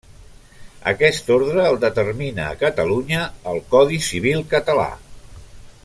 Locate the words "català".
4.57-4.91